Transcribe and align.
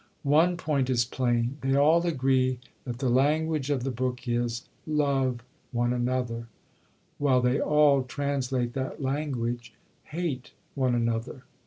One 0.23 0.57
point 0.57 0.89
is 0.89 1.05
plain, 1.05 1.59
they 1.61 1.75
all 1.75 2.03
agree 2.07 2.57
that 2.85 2.97
the 2.97 3.07
language 3.07 3.69
of 3.69 3.83
the 3.83 3.91
book 3.91 4.27
is, 4.27 4.67
'Love 4.87 5.43
one 5.71 5.93
another,' 5.93 6.47
while 7.19 7.39
they 7.39 7.59
all 7.61 8.01
translate 8.01 8.73
that 8.73 8.99
language, 8.99 9.75
'Hate 10.05 10.53
one 10.73 10.95
another.' 10.95 11.43